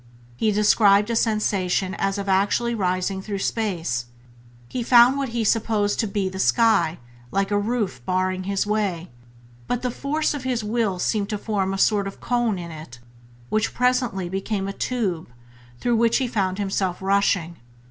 [0.35, 4.07] He described a sensation as of actually rising through space;
[4.67, 6.97] he found what he supposed to be the sky
[7.29, 9.11] like a roof barring his way,
[9.67, 12.97] but the force of his will seemed to form a sort of cone in it,
[13.49, 15.29] which presently became a tube
[15.79, 17.57] through which he found himself rushing.